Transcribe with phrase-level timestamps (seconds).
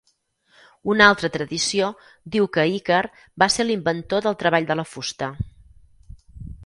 [0.93, 1.89] Una altra tradició
[2.35, 3.03] diu que Ícar
[3.45, 5.29] va ser l'inventor del treball de la fusta.